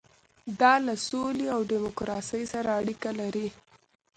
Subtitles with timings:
[0.59, 3.47] دا له سولې او ډیموکراسۍ سره اړیکه لري.